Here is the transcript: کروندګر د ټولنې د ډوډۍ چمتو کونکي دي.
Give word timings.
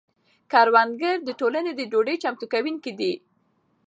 کروندګر 0.51 1.15
د 1.23 1.29
ټولنې 1.39 1.71
د 1.75 1.81
ډوډۍ 1.91 2.15
چمتو 2.23 2.45
کونکي 2.53 2.91
دي. 2.99 3.13